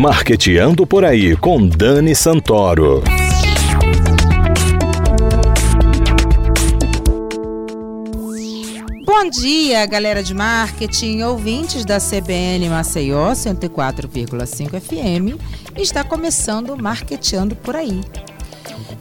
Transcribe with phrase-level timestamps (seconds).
[0.00, 3.04] Marqueteando por aí com Dani Santoro.
[9.04, 15.38] Bom dia, galera de marketing, ouvintes da CBN Maceió 104,5 FM.
[15.76, 18.00] Está começando Marqueteando por aí.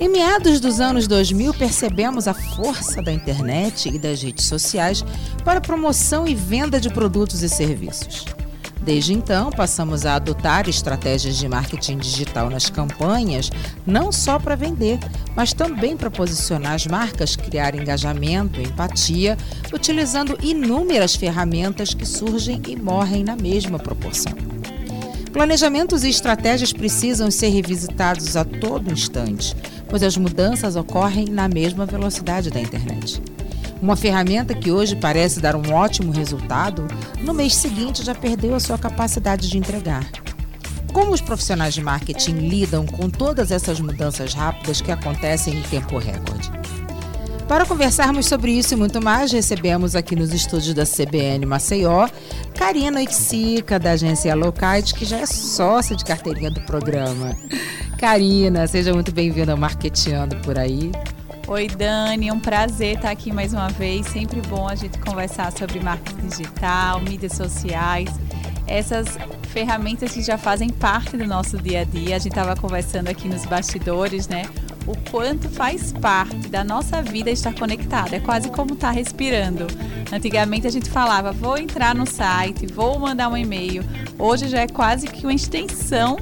[0.01, 5.05] Em meados dos anos 2000, percebemos a força da internet e das redes sociais
[5.45, 8.25] para promoção e venda de produtos e serviços.
[8.89, 13.51] Desde então, passamos a adotar estratégias de marketing digital nas campanhas,
[13.85, 14.97] não só para vender,
[15.35, 19.37] mas também para posicionar as marcas, criar engajamento, empatia,
[19.71, 24.33] utilizando inúmeras ferramentas que surgem e morrem na mesma proporção.
[25.31, 29.55] Planejamentos e estratégias precisam ser revisitados a todo instante,
[29.87, 33.21] pois as mudanças ocorrem na mesma velocidade da internet.
[33.81, 36.85] Uma ferramenta que hoje parece dar um ótimo resultado,
[37.21, 40.05] no mês seguinte já perdeu a sua capacidade de entregar.
[40.91, 45.97] Como os profissionais de marketing lidam com todas essas mudanças rápidas que acontecem em tempo
[45.97, 46.51] recorde?
[47.47, 52.07] Para conversarmos sobre isso e muito mais, recebemos aqui nos estúdios da CBN Maceió
[52.55, 57.35] Karina Itzica, da agência Locite, que já é sócia de carteirinha do programa.
[57.97, 60.91] Karina, seja muito bem-vinda ao Marketeando por aí.
[61.51, 64.05] Oi, Dani, um prazer estar aqui mais uma vez.
[64.05, 68.07] Sempre bom a gente conversar sobre marketing digital, mídias sociais,
[68.67, 72.17] essas ferramentas que já fazem parte do nosso dia a dia.
[72.17, 74.43] A gente estava conversando aqui nos bastidores, né?
[74.85, 78.13] O quanto faz parte da nossa vida estar conectado.
[78.13, 79.65] É quase como estar respirando.
[80.13, 83.83] Antigamente a gente falava, vou entrar no site, vou mandar um e-mail.
[84.19, 86.15] Hoje já é quase que uma extensão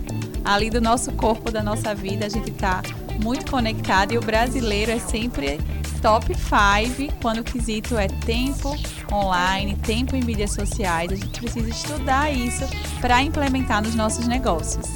[0.45, 2.25] ali do nosso corpo, da nossa vida.
[2.25, 2.81] A gente está
[3.21, 5.59] muito conectado e o brasileiro é sempre
[6.01, 8.75] top 5 quando o quesito é tempo
[9.11, 11.11] online, tempo em mídias sociais.
[11.11, 12.63] A gente precisa estudar isso
[13.01, 14.87] para implementar nos nossos negócios.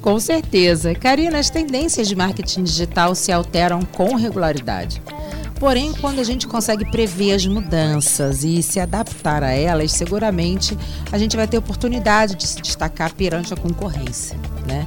[0.00, 0.94] Com certeza.
[0.94, 5.00] Karina, as tendências de marketing digital se alteram com regularidade.
[5.58, 10.76] Porém, quando a gente consegue prever as mudanças e se adaptar a elas, seguramente
[11.10, 14.86] a gente vai ter oportunidade de se destacar perante a concorrência, né?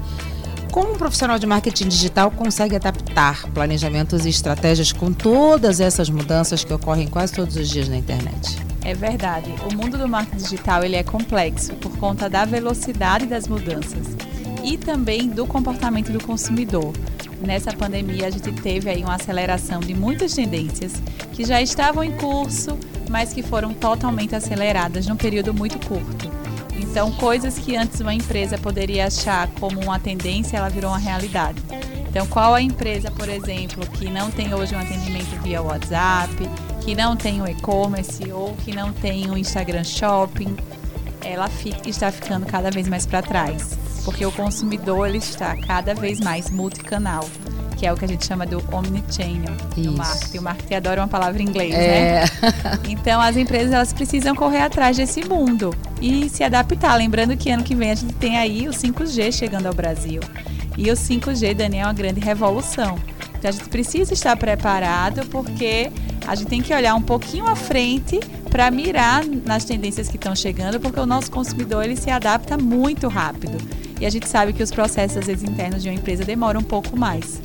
[0.78, 6.64] Como um profissional de marketing digital consegue adaptar planejamentos e estratégias com todas essas mudanças
[6.64, 8.56] que ocorrem quase todos os dias na internet?
[8.86, 9.52] É verdade.
[9.68, 14.06] O mundo do marketing digital ele é complexo por conta da velocidade das mudanças
[14.64, 16.94] e também do comportamento do consumidor.
[17.42, 21.02] Nessa pandemia a gente teve aí uma aceleração de muitas tendências
[21.34, 22.78] que já estavam em curso,
[23.10, 26.37] mas que foram totalmente aceleradas num período muito curto.
[26.80, 31.62] Então, coisas que antes uma empresa poderia achar como uma tendência, ela virou uma realidade.
[32.10, 36.34] Então, qual a empresa, por exemplo, que não tem hoje um atendimento via WhatsApp,
[36.82, 40.56] que não tem um e-commerce ou que não tem um Instagram Shopping,
[41.24, 45.94] ela fica, está ficando cada vez mais para trás, porque o consumidor ele está cada
[45.94, 47.28] vez mais multicanal
[47.78, 50.38] que é o que a gente chama do omnichannel no marketing.
[50.40, 52.22] O marketing adora uma palavra em inglês, é.
[52.22, 52.26] né?
[52.90, 56.96] Então as empresas elas precisam correr atrás desse mundo e se adaptar.
[56.96, 60.22] Lembrando que ano que vem a gente tem aí o 5G chegando ao Brasil.
[60.78, 63.00] E o 5G, Daniel, é uma grande revolução.
[63.38, 65.92] Então a gente precisa estar preparado porque
[66.28, 70.36] a gente tem que olhar um pouquinho à frente para mirar nas tendências que estão
[70.36, 73.58] chegando, porque o nosso consumidor ele se adapta muito rápido.
[74.00, 76.64] E a gente sabe que os processos, às vezes, internos de uma empresa demoram um
[76.64, 77.42] pouco mais.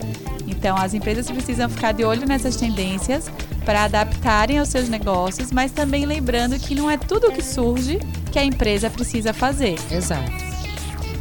[0.46, 3.30] Então, as empresas precisam ficar de olho nessas tendências
[3.64, 7.98] para adaptarem aos seus negócios, mas também lembrando que não é tudo que surge
[8.30, 9.76] que a empresa precisa fazer.
[9.90, 10.30] Exato.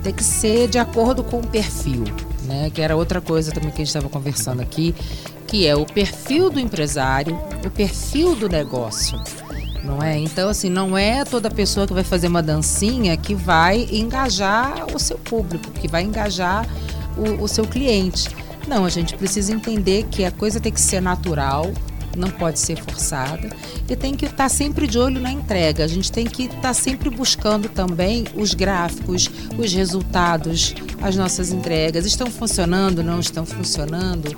[0.03, 2.03] Tem que ser de acordo com o perfil,
[2.43, 2.69] né?
[2.71, 4.95] Que era outra coisa também que a gente estava conversando aqui,
[5.47, 9.21] que é o perfil do empresário, o perfil do negócio
[9.83, 10.17] não é?
[10.17, 14.99] Então, assim, não é toda pessoa que vai fazer uma dancinha que vai engajar o
[14.99, 16.67] seu público, que vai engajar
[17.17, 18.29] o, o seu cliente.
[18.67, 21.71] Não, a gente precisa entender que a coisa tem que ser natural,
[22.15, 23.49] não pode ser forçada
[23.89, 25.83] e tem que estar sempre de olho na entrega.
[25.83, 32.05] A gente tem que estar sempre buscando também os gráficos, os resultados, as nossas entregas.
[32.05, 34.35] Estão funcionando, não estão funcionando?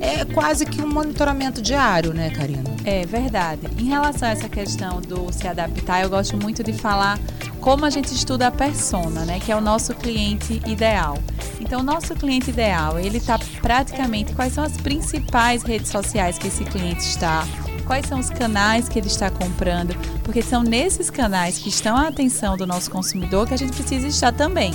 [0.00, 2.64] É quase que um monitoramento diário, né, Karina?
[2.84, 3.62] É verdade.
[3.78, 7.18] Em relação a essa questão do se adaptar, eu gosto muito de falar
[7.60, 11.18] como a gente estuda a persona, né, que é o nosso cliente ideal.
[11.60, 16.48] Então, o nosso cliente ideal, ele está praticamente quais são as principais redes sociais que
[16.48, 17.44] esse cliente está,
[17.86, 22.08] quais são os canais que ele está comprando, porque são nesses canais que estão a
[22.08, 24.72] atenção do nosso consumidor que a gente precisa estar também.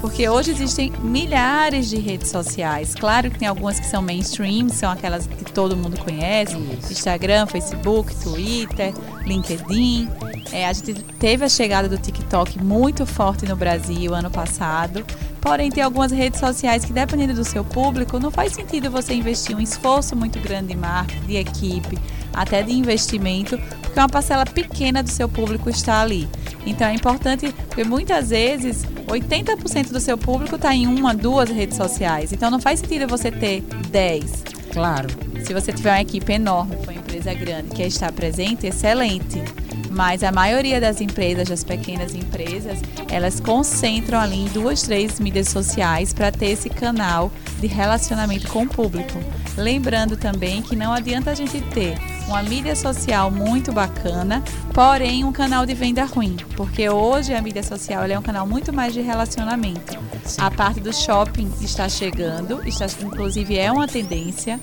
[0.00, 2.94] Porque hoje existem milhares de redes sociais.
[2.94, 6.56] Claro que tem algumas que são mainstream, são aquelas que todo mundo conhece.
[6.90, 8.94] Instagram, Facebook, Twitter,
[9.26, 10.08] LinkedIn.
[10.52, 15.04] É, a gente teve a chegada do TikTok muito forte no Brasil ano passado.
[15.40, 19.56] Porém, tem algumas redes sociais que, dependendo do seu público, não faz sentido você investir
[19.56, 21.98] um esforço muito grande em marketing, de equipe,
[22.32, 26.28] até de investimento, porque uma parcela pequena do seu público está ali.
[26.66, 31.76] Então é importante, porque muitas vezes 80% do seu público está em uma, duas redes
[31.76, 32.32] sociais.
[32.32, 34.44] Então não faz sentido você ter 10.
[34.72, 35.08] Claro.
[35.44, 39.42] Se você tiver uma equipe enorme, for uma empresa grande, que está presente, excelente
[39.90, 42.78] mas a maioria das empresas, das pequenas empresas,
[43.10, 48.62] elas concentram ali em duas, três mídias sociais para ter esse canal de relacionamento com
[48.62, 49.18] o público.
[49.56, 51.98] Lembrando também que não adianta a gente ter
[52.28, 54.44] uma mídia social muito bacana,
[54.74, 58.70] porém um canal de venda ruim, porque hoje a mídia social é um canal muito
[58.70, 59.98] mais de relacionamento.
[60.24, 60.42] Sim.
[60.42, 64.60] A parte do shopping está chegando, está, inclusive é uma tendência.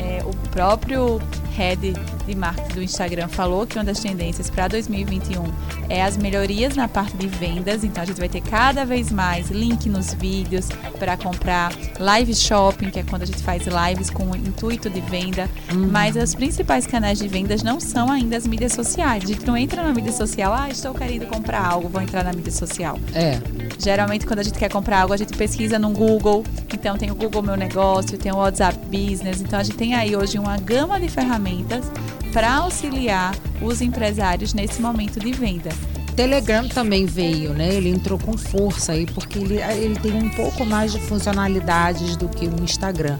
[0.00, 1.20] É, o próprio
[1.54, 1.92] head
[2.26, 5.44] de marketing do Instagram falou que uma das tendências para 2021
[5.90, 7.84] é as melhorias na parte de vendas.
[7.84, 10.68] Então a gente vai ter cada vez mais link nos vídeos
[10.98, 15.00] para comprar, live shopping, que é quando a gente faz lives com o intuito de
[15.02, 15.50] venda.
[15.70, 15.88] Uhum.
[15.90, 19.24] Mas os principais canais de vendas não são ainda as mídias sociais.
[19.24, 22.32] A gente não entra na mídia social, ah, estou querendo comprar algo, vou entrar na
[22.32, 22.98] mídia social.
[23.14, 23.38] É.
[23.80, 26.44] Geralmente, quando a gente quer comprar algo, a gente pesquisa no Google.
[26.72, 29.40] Então, tem o Google Meu Negócio, tem o WhatsApp Business.
[29.40, 31.90] Então, a gente tem aí hoje uma gama de ferramentas
[32.30, 35.70] para auxiliar os empresários nesse momento de venda.
[36.14, 37.72] Telegram também veio, né?
[37.72, 42.28] Ele entrou com força aí, porque ele, ele tem um pouco mais de funcionalidades do
[42.28, 43.16] que o Instagram.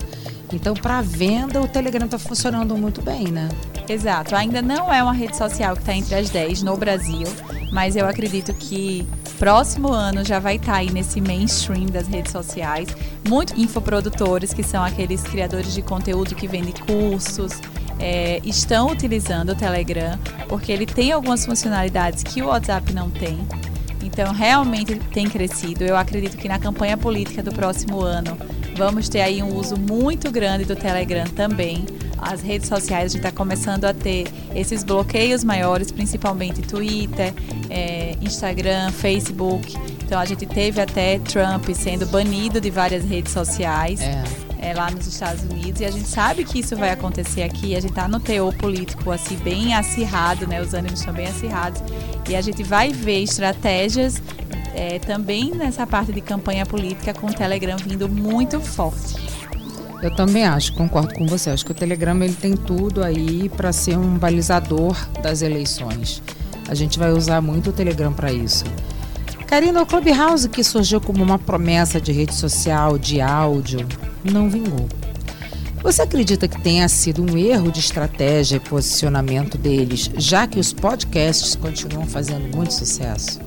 [0.53, 3.49] Então, para venda, o Telegram está funcionando muito bem, né?
[3.89, 4.37] Exato.
[4.37, 7.27] Ainda não é uma rede social que está entre as 10 no Brasil,
[7.73, 9.06] mas eu acredito que
[9.41, 12.91] próximo ano já vai estar tá aí nesse mainstream das redes sociais.
[13.27, 17.59] Muitos infoprodutores, que são aqueles criadores de conteúdo que vendem cursos,
[17.99, 23.39] é, estão utilizando o Telegram, porque ele tem algumas funcionalidades que o WhatsApp não tem.
[24.03, 25.85] Então, realmente tem crescido.
[25.85, 28.37] Eu acredito que na campanha política do próximo ano
[28.77, 31.87] vamos ter aí um uso muito grande do Telegram também.
[32.20, 37.32] As redes sociais, a gente está começando a ter esses bloqueios maiores, principalmente Twitter,
[37.69, 39.76] é, Instagram, Facebook.
[40.05, 44.00] Então, a gente teve até Trump sendo banido de várias redes sociais.
[44.00, 47.75] É é, lá nos Estados Unidos e a gente sabe que isso vai acontecer aqui.
[47.75, 50.61] A gente está no teor político assim bem acirrado, né?
[50.61, 51.82] Os ânimos estão bem acirrados
[52.28, 54.22] e a gente vai ver estratégias
[54.75, 59.30] é, também nessa parte de campanha política com o Telegram vindo muito forte.
[60.02, 61.50] Eu também acho, concordo com você.
[61.50, 66.23] Acho que o Telegram ele tem tudo aí para ser um balizador das eleições.
[66.69, 68.64] A gente vai usar muito o Telegram para isso.
[69.47, 73.87] Karina, o Clubhouse que surgiu como uma promessa de rede social, de áudio,
[74.25, 74.88] não vingou.
[75.82, 80.73] Você acredita que tenha sido um erro de estratégia e posicionamento deles, já que os
[80.73, 83.41] podcasts continuam fazendo muito sucesso?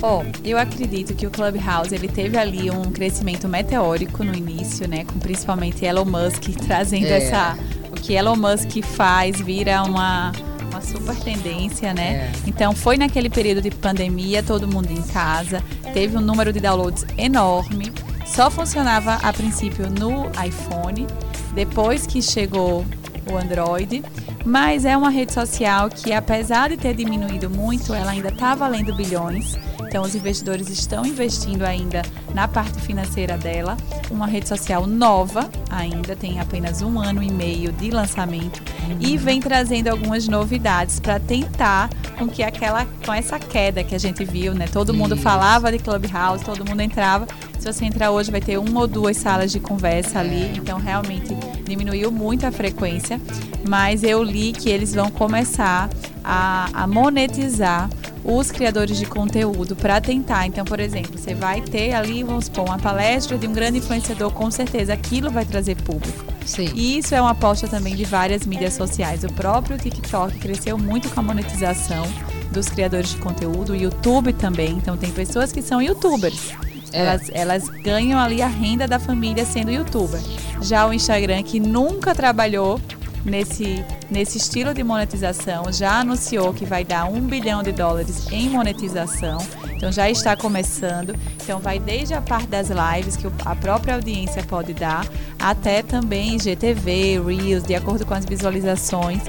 [0.00, 5.04] Bom, eu acredito que o Clubhouse ele teve ali um crescimento meteórico no início, né,
[5.04, 7.18] com principalmente Elon Musk trazendo é.
[7.18, 7.56] essa
[7.90, 10.32] o que Elon Musk faz vira uma
[10.70, 12.12] uma super tendência, né?
[12.12, 12.32] É.
[12.46, 15.62] Então foi naquele período de pandemia, todo mundo em casa,
[15.94, 17.92] teve um número de downloads enorme.
[18.26, 21.06] Só funcionava a princípio no iPhone,
[21.54, 22.84] depois que chegou
[23.30, 24.02] o Android,
[24.44, 28.94] mas é uma rede social que, apesar de ter diminuído muito, ela ainda está valendo
[28.94, 29.56] bilhões.
[29.86, 32.02] Então, os investidores estão investindo ainda
[32.34, 33.76] na parte financeira dela.
[34.10, 38.62] Uma rede social nova, ainda tem apenas um ano e meio de lançamento
[39.00, 43.98] e vem trazendo algumas novidades para tentar com que aquela com essa queda que a
[43.98, 44.66] gente viu, né?
[44.72, 44.98] Todo Isso.
[44.98, 47.26] mundo falava de Clubhouse, todo mundo entrava.
[47.58, 50.44] Se você entrar hoje, vai ter uma ou duas salas de conversa ali.
[50.44, 50.52] É.
[50.56, 53.20] Então, realmente diminuiu muito a frequência.
[53.68, 55.90] Mas eu li que eles vão começar
[56.22, 57.88] a, a monetizar
[58.26, 60.46] os criadores de conteúdo para tentar.
[60.46, 64.32] Então, por exemplo, você vai ter ali, vamos supor, uma palestra de um grande influenciador,
[64.32, 66.24] com certeza aquilo vai trazer público.
[66.44, 66.68] Sim.
[66.74, 69.22] E isso é uma aposta também de várias mídias sociais.
[69.22, 72.04] O próprio TikTok cresceu muito com a monetização
[72.50, 74.72] dos criadores de conteúdo, o YouTube também.
[74.72, 76.50] Então, tem pessoas que são youtubers.
[76.92, 77.00] É.
[77.00, 80.20] Elas, elas ganham ali a renda da família sendo youtuber.
[80.62, 82.80] Já o Instagram, que nunca trabalhou
[83.26, 88.48] nesse, nesse estilo de monetização, já anunciou que vai dar um bilhão de dólares em
[88.48, 89.38] monetização.
[89.74, 91.14] Então já está começando.
[91.42, 95.06] Então vai desde a parte das lives que a própria audiência pode dar,
[95.38, 99.22] até também GTV, Reels, de acordo com as visualizações,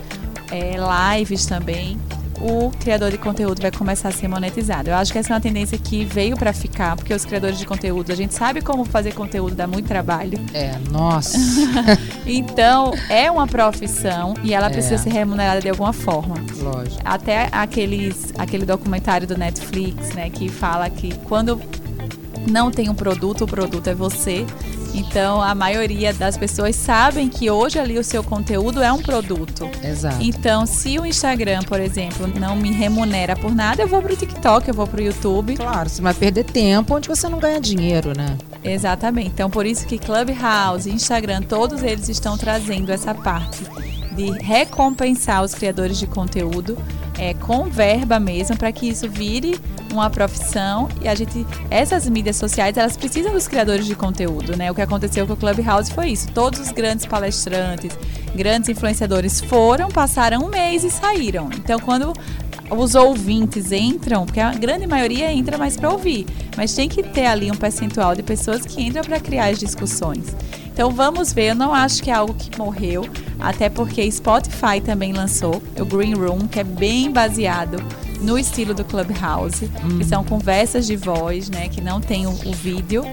[0.51, 0.75] é,
[1.17, 1.99] lives também.
[2.41, 4.89] O criador de conteúdo vai começar a ser monetizado.
[4.89, 7.65] Eu acho que essa é uma tendência que veio para ficar, porque os criadores de
[7.65, 10.39] conteúdo, a gente sabe como fazer conteúdo dá muito trabalho.
[10.53, 11.37] É, nossa.
[12.25, 14.69] então, é uma profissão e ela é.
[14.69, 16.35] precisa ser remunerada de alguma forma.
[16.61, 17.01] Lógico.
[17.03, 21.59] Até aqueles, aquele documentário do Netflix, né, que fala que quando
[22.49, 24.45] não tem um produto, o produto é você.
[24.97, 29.69] Então, a maioria das pessoas sabem que hoje ali o seu conteúdo é um produto.
[29.83, 30.17] Exato.
[30.19, 34.67] Então, se o Instagram, por exemplo, não me remunera por nada, eu vou pro TikTok,
[34.67, 35.55] eu vou pro YouTube.
[35.55, 38.35] Claro, você vai perder tempo onde você não ganha dinheiro, né?
[38.63, 39.29] Exatamente.
[39.29, 43.63] Então, por isso que Clubhouse, Instagram, todos eles estão trazendo essa parte
[44.17, 46.75] de recompensar os criadores de conteúdo
[47.17, 49.57] é, com verba mesmo para que isso vire
[49.93, 50.89] uma profissão.
[51.01, 54.71] E a gente essas mídias sociais elas precisam dos criadores de conteúdo né?
[54.71, 56.27] O que aconteceu com o Clubhouse foi isso.
[56.31, 57.91] Todos os grandes palestrantes
[58.35, 61.49] grandes influenciadores foram passaram um mês e saíram.
[61.55, 62.11] Então quando
[62.69, 66.25] os ouvintes entram, porque a grande maioria entra mais para ouvir,
[66.57, 70.35] mas tem que ter ali um percentual de pessoas que entram para criar as discussões.
[70.65, 73.07] Então vamos ver, eu não acho que é algo que morreu,
[73.39, 77.77] até porque Spotify também lançou o Green Room, que é bem baseado
[78.21, 79.99] no estilo do Clubhouse, hum.
[79.99, 83.03] que são conversas de voz, né, que não tem o, o vídeo.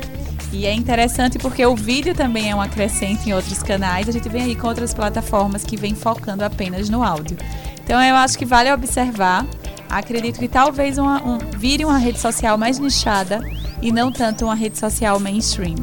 [0.52, 4.08] E é interessante porque o vídeo também é um acrescente em outros canais.
[4.08, 7.36] A gente vem aí com outras plataformas que vem focando apenas no áudio.
[7.82, 9.44] Então eu acho que vale observar.
[9.90, 13.40] Acredito que talvez uma, um, vire uma rede social mais nichada
[13.82, 15.74] e não tanto uma rede social mainstream.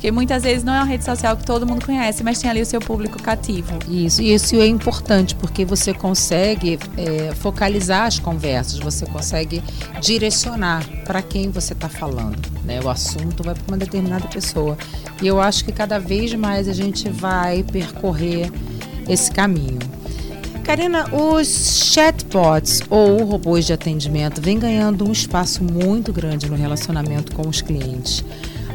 [0.00, 2.62] Porque muitas vezes não é uma rede social que todo mundo conhece, mas tem ali
[2.62, 3.78] o seu público cativo.
[3.86, 9.62] Isso, e isso é importante porque você consegue é, focalizar as conversas, você consegue
[10.00, 12.40] direcionar para quem você está falando.
[12.64, 12.80] Né?
[12.82, 14.78] O assunto vai para uma determinada pessoa.
[15.20, 18.50] E eu acho que cada vez mais a gente vai percorrer
[19.06, 19.80] esse caminho.
[20.64, 27.36] Karina, os chatbots ou robôs de atendimento vêm ganhando um espaço muito grande no relacionamento
[27.36, 28.24] com os clientes.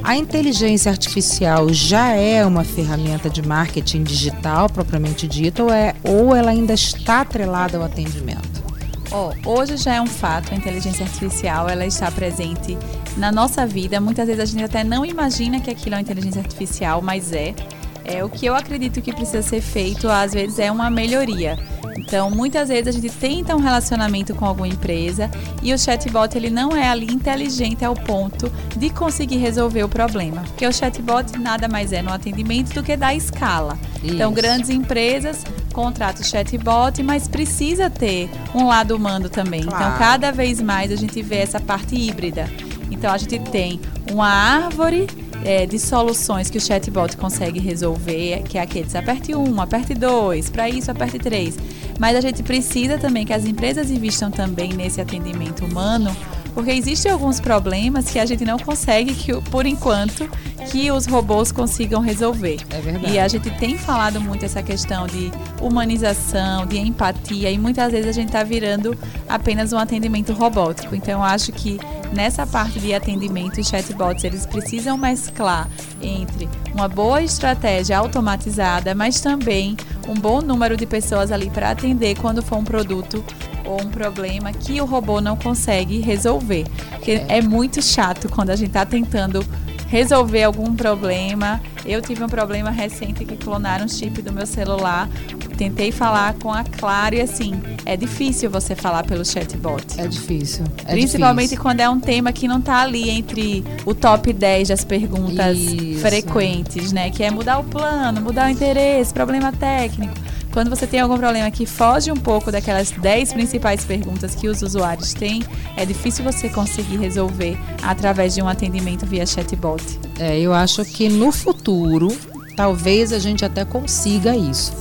[0.06, 6.36] A inteligência artificial já é uma ferramenta de marketing digital propriamente dita ou, é, ou
[6.36, 8.64] ela ainda está atrelada ao atendimento?
[9.12, 12.78] Oh, hoje já é um fato, a inteligência artificial ela está presente
[13.18, 14.00] na nossa vida.
[14.00, 17.56] Muitas vezes a gente até não imagina que aquilo é uma inteligência artificial, mas é.
[18.04, 21.58] É o que eu acredito que precisa ser feito, às vezes é uma melhoria.
[21.98, 25.30] Então, muitas vezes a gente tenta um relacionamento com alguma empresa
[25.62, 30.42] e o chatbot ele não é ali inteligente ao ponto de conseguir resolver o problema.
[30.42, 33.78] Porque o chatbot nada mais é no atendimento do que dar escala.
[33.98, 34.16] Então, Isso.
[34.16, 39.62] Então, grandes empresas contratam o chatbot, mas precisa ter um lado humano também.
[39.62, 39.96] Então, claro.
[39.96, 42.50] Então, cada vez mais a gente vê essa parte híbrida.
[42.92, 43.80] Então, a gente tem
[44.12, 45.08] uma árvore
[45.44, 50.50] é, de soluções que o chatbot consegue resolver, que é aqueles aperte 1, aperte 2,
[50.50, 51.58] para isso aperte 3.
[52.00, 56.15] Mas a gente precisa também que as empresas investam também nesse atendimento humano,
[56.54, 60.30] porque existem alguns problemas que a gente não consegue, que, por enquanto,
[60.72, 62.60] que os robôs consigam resolver.
[62.70, 63.13] É verdade.
[63.13, 68.08] E a gente tem falado muito essa questão de humanização, de empatia, e muitas vezes
[68.08, 70.96] a gente está virando apenas um atendimento robótico.
[70.96, 71.77] Então, eu acho que
[72.14, 75.70] nessa parte de atendimento, os chatbots eles precisam mesclar
[76.02, 79.76] entre uma boa estratégia automatizada, mas também
[80.08, 83.24] um bom número de pessoas ali para atender quando for um produto
[83.66, 86.66] ou um problema que o robô não consegue resolver.
[86.92, 89.44] Porque é, é muito chato quando a gente está tentando
[89.88, 91.62] resolver algum problema.
[91.86, 95.10] Eu tive um problema recente que clonaram o chip do meu celular.
[95.58, 97.54] Tentei falar com a Clara e assim,
[97.86, 99.86] é difícil você falar pelo chatbot.
[99.98, 100.65] É difícil.
[100.86, 101.63] É Principalmente difícil.
[101.63, 106.01] quando é um tema que não está ali entre o top 10 das perguntas Isso.
[106.01, 107.10] frequentes, né?
[107.10, 110.13] Que é mudar o plano, mudar o interesse, problema técnico.
[110.56, 114.62] Quando você tem algum problema que foge um pouco daquelas 10 principais perguntas que os
[114.62, 115.44] usuários têm,
[115.76, 119.84] é difícil você conseguir resolver através de um atendimento via chatbot.
[120.18, 122.08] É, eu acho que no futuro,
[122.56, 124.72] talvez a gente até consiga isso.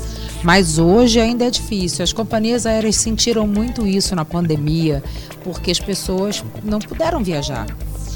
[0.45, 2.05] Mas hoje ainda é difícil.
[2.05, 5.03] As companhias aéreas sentiram muito isso na pandemia,
[5.43, 7.67] porque as pessoas não puderam viajar.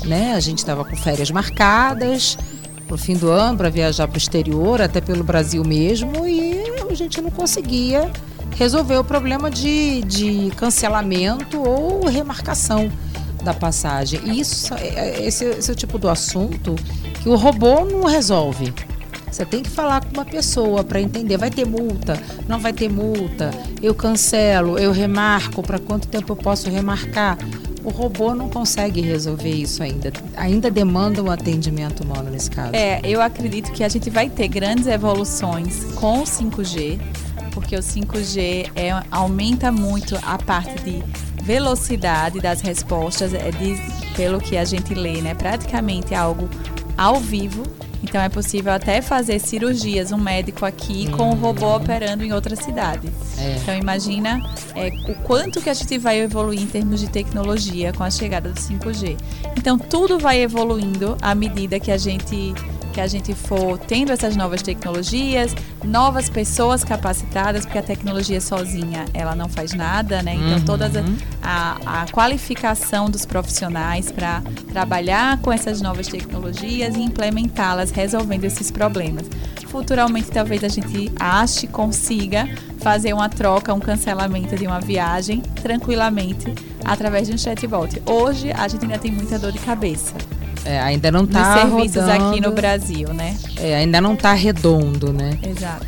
[0.05, 0.33] Né?
[0.33, 2.38] A gente estava com férias marcadas
[2.87, 6.48] para o fim do ano para viajar para o exterior, até pelo Brasil mesmo, e
[6.90, 8.11] a gente não conseguia
[8.57, 12.90] resolver o problema de, de cancelamento ou remarcação
[13.42, 14.21] da passagem.
[14.25, 16.75] E isso, é, é, esse, esse é o tipo do assunto
[17.23, 18.73] que o robô não resolve.
[19.30, 21.37] Você tem que falar com uma pessoa para entender.
[21.37, 22.21] Vai ter multa?
[22.49, 23.50] Não vai ter multa?
[23.83, 24.78] Eu cancelo?
[24.78, 25.62] Eu remarco?
[25.62, 27.37] Para quanto tempo eu posso remarcar?
[27.85, 30.12] O robô não consegue resolver isso ainda.
[30.37, 32.75] Ainda demanda um atendimento humano nesse caso.
[32.75, 36.99] É, eu acredito que a gente vai ter grandes evoluções com o 5G.
[37.52, 41.02] porque o 5G é, aumenta muito a parte de
[41.42, 43.80] velocidade das respostas, é de,
[44.14, 45.35] pelo que a gente lê, né?
[45.35, 46.49] Praticamente algo
[46.97, 47.62] ao vivo.
[48.02, 52.55] Então é possível até fazer cirurgias, um médico aqui com o robô operando em outra
[52.57, 53.11] cidade.
[53.38, 53.57] É.
[53.57, 54.40] Então imagina
[54.75, 58.50] é, o quanto que a gente vai evoluir em termos de tecnologia com a chegada
[58.50, 59.17] do 5G.
[59.57, 62.55] Então tudo vai evoluindo à medida que a gente
[62.88, 65.54] que a gente for tendo essas novas tecnologias,
[65.85, 70.35] novas pessoas capacitadas, porque a tecnologia sozinha ela não faz nada, né?
[70.35, 70.64] Então uhum.
[70.64, 70.90] toda
[71.42, 74.42] a, a qualificação dos profissionais para
[74.73, 79.26] trabalhar com essas novas tecnologias e implementá-las, resolvendo esses problemas.
[79.66, 86.52] Futuramente talvez a gente ache, consiga fazer uma troca, um cancelamento de uma viagem tranquilamente
[86.85, 88.00] através de um chatbot.
[88.07, 90.14] Hoje a gente ainda tem muita dor de cabeça.
[90.68, 93.34] É, ainda não está serviços rodando, aqui no Brasil, né?
[93.56, 95.38] É, ainda não está redondo, né?
[95.42, 95.87] Exato.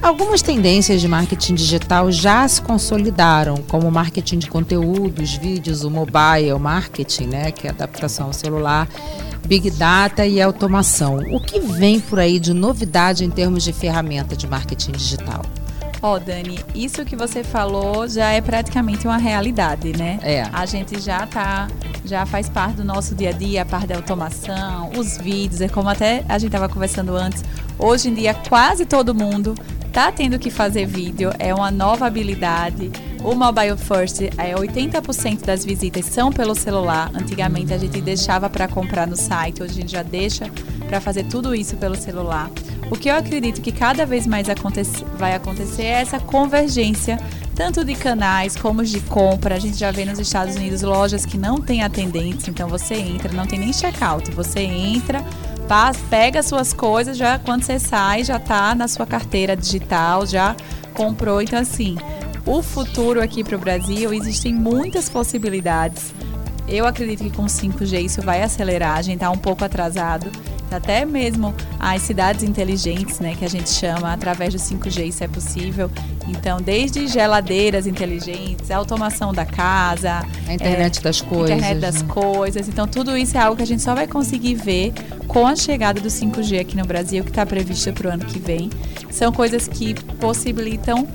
[0.00, 5.90] Algumas tendências de marketing digital já se consolidaram, como o marketing de conteúdos, vídeos, o
[5.90, 8.88] mobile marketing, né, que é adaptação ao celular,
[9.44, 11.18] big data e automação.
[11.32, 15.42] O que vem por aí de novidade em termos de ferramenta de marketing digital?
[16.02, 20.18] Ó, oh, Dani, isso que você falou já é praticamente uma realidade, né?
[20.22, 20.42] É.
[20.50, 21.68] A gente já tá,
[22.06, 25.68] já faz parte do nosso dia a dia, a parte da automação, os vídeos, é
[25.68, 27.44] como até a gente estava conversando antes.
[27.78, 29.54] Hoje em dia, quase todo mundo
[29.92, 32.90] tá tendo que fazer vídeo, é uma nova habilidade.
[33.22, 37.10] O Mobile First, é 80% das visitas são pelo celular.
[37.12, 40.50] Antigamente a gente deixava para comprar no site, hoje a gente já deixa
[40.88, 42.50] para fazer tudo isso pelo celular.
[42.90, 44.48] O que eu acredito que cada vez mais
[45.16, 47.20] vai acontecer é essa convergência,
[47.54, 49.54] tanto de canais como de compra.
[49.54, 53.32] A gente já vê nos Estados Unidos lojas que não têm atendentes, então você entra,
[53.32, 55.24] não tem nem checkout, você entra,
[56.10, 60.56] pega suas coisas, já quando você sai, já está na sua carteira digital, já
[60.92, 61.40] comprou.
[61.40, 61.96] Então, assim,
[62.44, 66.12] o futuro aqui para o Brasil existem muitas possibilidades.
[66.66, 70.28] Eu acredito que com 5G isso vai acelerar, a gente está um pouco atrasado
[70.74, 75.28] até mesmo as cidades inteligentes, né, que a gente chama, através do 5G isso é
[75.28, 75.90] possível.
[76.28, 82.02] Então, desde geladeiras inteligentes, a automação da casa, a internet é, das coisas, internet das
[82.02, 82.08] né?
[82.08, 82.68] coisas.
[82.68, 84.92] Então, tudo isso é algo que a gente só vai conseguir ver
[85.26, 88.38] com a chegada do 5G aqui no Brasil, que está prevista para o ano que
[88.38, 88.70] vem.
[89.10, 91.08] São coisas que possibilitam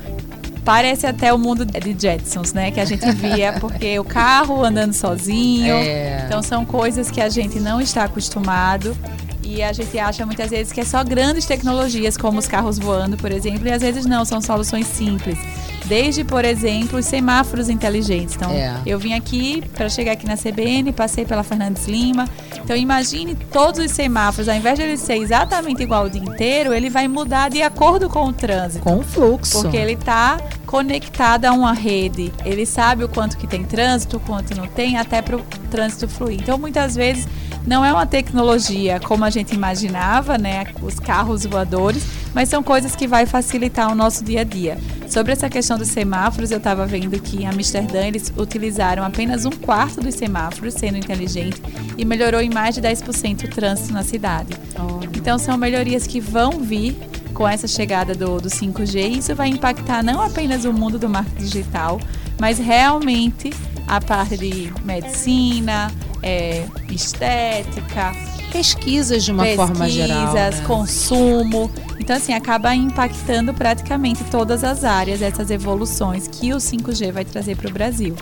[0.65, 2.71] Parece até o mundo de Jetsons, né?
[2.71, 5.75] Que a gente via, porque o carro andando sozinho.
[5.75, 6.23] É.
[6.25, 8.97] Então são coisas que a gente não está acostumado.
[9.45, 13.15] E a gente acha muitas vezes que é só grandes tecnologias, como os carros voando,
[13.15, 15.37] por exemplo, e às vezes não, são soluções simples.
[15.85, 18.35] Desde, por exemplo, os semáforos inteligentes.
[18.35, 18.81] Então, é.
[18.87, 22.27] eu vim aqui para chegar aqui na CBN, passei pela Fernandes Lima.
[22.63, 26.73] Então, imagine todos os semáforos, ao invés de ele ser exatamente igual o dia inteiro,
[26.73, 28.83] ele vai mudar de acordo com o trânsito.
[28.83, 29.61] Com o fluxo.
[29.61, 32.33] Porque ele está conectado a uma rede.
[32.43, 36.07] Ele sabe o quanto que tem trânsito, o quanto não tem, até para o trânsito
[36.07, 36.39] fluir.
[36.41, 37.27] Então, muitas vezes
[37.65, 42.95] não é uma tecnologia como a gente imaginava, né, os carros voadores, mas são coisas
[42.95, 44.77] que vai facilitar o nosso dia a dia.
[45.07, 49.51] Sobre essa questão dos semáforos, eu estava vendo que em Amsterdã eles utilizaram apenas um
[49.51, 51.61] quarto dos semáforos sendo inteligente
[51.97, 54.49] e melhorou em mais de 10% o trânsito na cidade.
[54.77, 55.03] Oh.
[55.15, 56.95] Então são melhorias que vão vir
[57.33, 61.09] com essa chegada do, do 5G e isso vai impactar não apenas o mundo do
[61.09, 61.99] marketing digital,
[62.39, 63.51] mas realmente
[63.87, 65.91] a parte de medicina,
[66.25, 68.11] é, estética,
[68.51, 70.51] pesquisas de uma pesquisas, forma geral, né?
[70.65, 71.71] consumo.
[71.99, 77.55] Então assim acaba impactando praticamente todas as áreas essas evoluções que o 5G vai trazer
[77.55, 78.15] para o Brasil.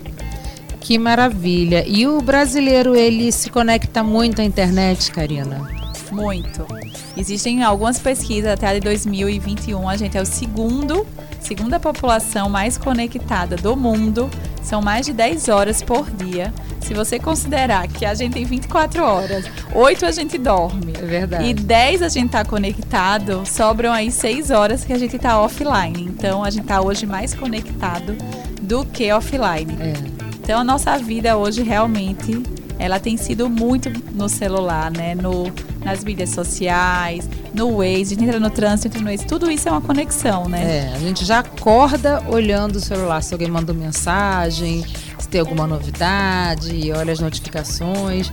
[0.81, 1.85] Que maravilha!
[1.87, 5.65] E o brasileiro ele se conecta muito à internet, Karina?
[6.11, 6.67] Muito.
[7.15, 11.07] Existem algumas pesquisas até de 2021, a gente é o segundo,
[11.39, 14.29] segunda população mais conectada do mundo.
[14.63, 16.53] São mais de 10 horas por dia.
[16.79, 20.93] Se você considerar que a gente tem 24 horas, 8 a gente dorme.
[20.97, 21.45] É verdade.
[21.45, 26.03] E 10 a gente tá conectado, sobram aí 6 horas que a gente tá offline.
[26.03, 28.15] Então a gente tá hoje mais conectado
[28.61, 29.77] do que offline.
[29.79, 29.93] É.
[30.41, 32.41] Então a nossa vida hoje realmente
[32.79, 35.15] ela tem sido muito no celular, né?
[35.15, 35.51] No,
[35.83, 39.67] nas mídias sociais, no Waze, a gente entra no trânsito, entra no Waze, tudo isso
[39.67, 40.89] é uma conexão, né?
[40.91, 44.83] É, a gente já acorda olhando o celular, se alguém mandou mensagem,
[45.33, 48.29] ter alguma novidade, olha as notificações.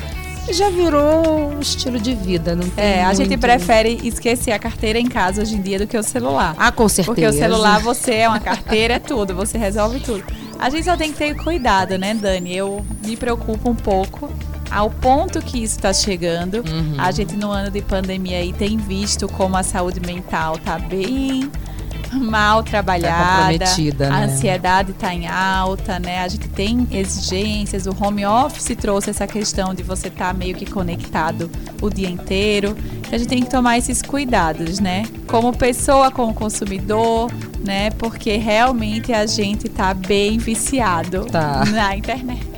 [0.50, 4.98] Já virou um estilo de vida, não tem É, a gente prefere esquecer a carteira
[4.98, 6.55] em casa hoje em dia do que o celular.
[6.59, 7.14] Ah, com certeza.
[7.14, 10.24] Porque o celular você é uma carteira, é tudo, você resolve tudo.
[10.61, 12.55] A gente só tem que ter cuidado, né, Dani?
[12.55, 14.31] Eu me preocupo um pouco
[14.70, 16.57] ao ponto que isso está chegando.
[16.57, 16.96] Uhum.
[16.99, 21.51] A gente no ano de pandemia aí tem visto como a saúde mental tá bem
[22.12, 26.20] mal trabalhada, tá a ansiedade está em alta, né?
[26.20, 30.55] A gente tem exigências, o home office trouxe essa questão de você estar tá meio
[30.55, 32.77] que conectado o dia inteiro.
[32.99, 35.05] Então a gente tem que tomar esses cuidados, né?
[35.27, 37.31] Como pessoa, como consumidor,
[37.64, 37.90] né?
[37.92, 41.64] Porque realmente a gente está bem viciado tá.
[41.66, 42.49] na internet.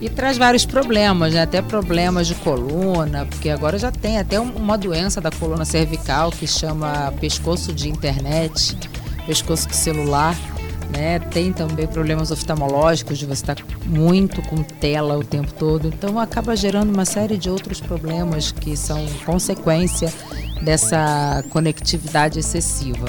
[0.00, 1.42] E traz vários problemas, né?
[1.42, 6.46] Até problemas de coluna, porque agora já tem até uma doença da coluna cervical que
[6.46, 8.76] chama pescoço de internet,
[9.26, 10.36] pescoço de celular.
[10.90, 11.18] Né?
[11.18, 15.88] Tem também problemas oftalmológicos de você estar muito com tela o tempo todo.
[15.88, 20.10] Então acaba gerando uma série de outros problemas que são consequência
[20.62, 23.06] dessa conectividade excessiva.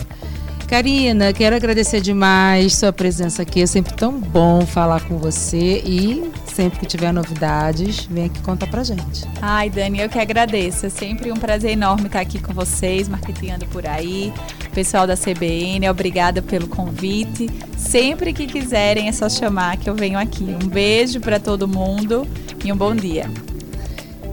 [0.67, 3.61] Karina, quero agradecer demais sua presença aqui.
[3.61, 8.67] É sempre tão bom falar com você e sempre que tiver novidades, vem aqui contar
[8.67, 9.25] pra gente.
[9.41, 10.87] Ai, Dani, eu que agradeço.
[10.87, 14.33] É sempre um prazer enorme estar aqui com vocês, marketingando por aí.
[14.73, 17.49] Pessoal da CBN, obrigada pelo convite.
[17.77, 20.43] Sempre que quiserem é só chamar que eu venho aqui.
[20.43, 22.27] Um beijo para todo mundo
[22.65, 23.31] e um bom dia.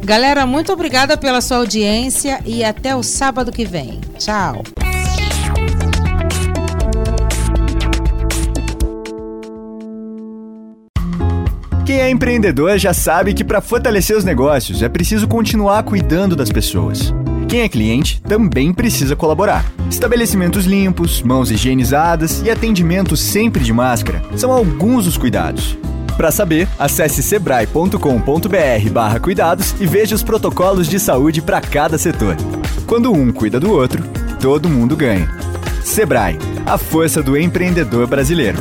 [0.02, 4.00] Galera, muito obrigada pela sua audiência e até o sábado que vem.
[4.18, 4.64] Tchau.
[11.96, 16.50] Quem é empreendedor já sabe que para fortalecer os negócios é preciso continuar cuidando das
[16.50, 17.11] pessoas.
[17.48, 19.64] Quem é cliente também precisa colaborar.
[19.88, 25.78] Estabelecimentos limpos, mãos higienizadas e atendimento sempre de máscara são alguns dos cuidados.
[26.18, 32.37] Para saber, acesse sebrae.com.br/cuidados e veja os protocolos de saúde para cada setor.
[32.87, 34.04] Quando um cuida do outro,
[34.38, 35.35] todo mundo ganha.
[35.82, 38.59] Sebrae, a força do empreendedor brasileiro.